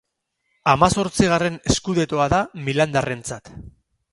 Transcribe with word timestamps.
Hamazortzigarren 0.71 1.59
scudettoa 1.75 2.27
da 2.35 2.41
milandarrentzat. 2.71 3.53